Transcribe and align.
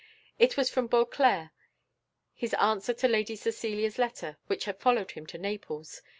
It 0.39 0.57
was 0.57 0.67
from 0.67 0.87
Beauclerc, 0.87 1.51
his 2.33 2.55
answer 2.55 2.91
to 2.91 3.07
Lady 3.07 3.35
Cecilia's 3.35 3.99
letter, 3.99 4.39
which 4.47 4.65
had 4.65 4.79
followed 4.79 5.11
him 5.11 5.27
to 5.27 5.37
Naples. 5.37 6.01